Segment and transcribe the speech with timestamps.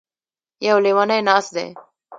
[0.65, 1.67] يـو ليونی نـاست دی.